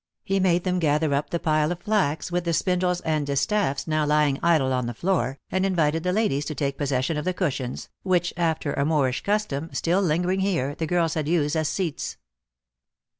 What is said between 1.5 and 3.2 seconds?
of flax, with the spindles